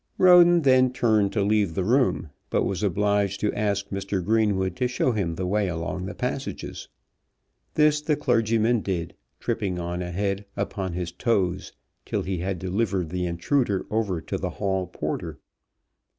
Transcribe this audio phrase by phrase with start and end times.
[0.17, 4.25] Roden then turned to leave the room, but was obliged to ask Mr.
[4.25, 6.87] Greenwood to show him the way along the passages.
[7.75, 13.27] This the clergyman did, tripping on, ahead, upon his toes, till he had delivered the
[13.27, 15.37] intruder over to the hall porter.